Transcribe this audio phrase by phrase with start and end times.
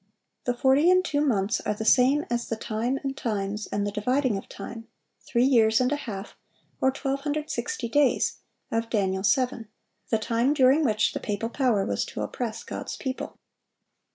[0.45, 3.91] The forty and two months are the same as the "time and times and the
[3.91, 4.87] dividing of time,"
[5.21, 6.35] three years and a half,
[6.81, 8.37] or 1260 days,
[8.71, 13.37] of Daniel 7,—the time during which the papal power was to oppress God's people.